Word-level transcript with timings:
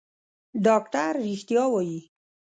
ډاکتر 0.65 1.13
رښتيا 1.25 1.63
وايي. 1.73 1.99